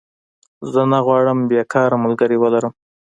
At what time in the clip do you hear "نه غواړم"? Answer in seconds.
0.91-1.39